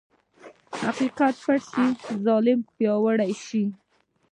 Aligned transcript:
حقیقت 0.81 1.35
پټ 1.43 1.61
شي، 1.71 1.87
ظلم 2.23 2.59
پیاوړی 2.75 3.31
شي. 3.45 3.63